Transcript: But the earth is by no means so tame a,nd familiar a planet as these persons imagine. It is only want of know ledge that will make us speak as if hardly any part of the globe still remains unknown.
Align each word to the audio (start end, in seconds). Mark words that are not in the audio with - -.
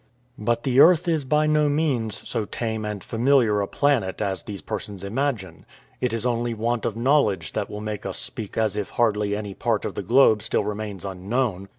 But 0.39 0.63
the 0.63 0.79
earth 0.79 1.07
is 1.07 1.25
by 1.25 1.45
no 1.45 1.69
means 1.69 2.27
so 2.27 2.45
tame 2.45 2.85
a,nd 2.85 3.03
familiar 3.03 3.61
a 3.61 3.67
planet 3.67 4.19
as 4.19 4.41
these 4.41 4.59
persons 4.63 5.03
imagine. 5.03 5.63
It 5.99 6.11
is 6.11 6.25
only 6.25 6.55
want 6.55 6.87
of 6.87 6.97
know 6.97 7.21
ledge 7.21 7.51
that 7.53 7.69
will 7.69 7.81
make 7.81 8.03
us 8.03 8.17
speak 8.17 8.57
as 8.57 8.75
if 8.75 8.89
hardly 8.89 9.35
any 9.35 9.53
part 9.53 9.85
of 9.85 9.93
the 9.93 10.01
globe 10.01 10.41
still 10.41 10.63
remains 10.63 11.05
unknown. 11.05 11.69